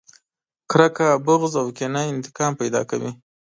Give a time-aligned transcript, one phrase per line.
[0.71, 3.11] کرکه، بغض او کينه انتقام پیدا کوي.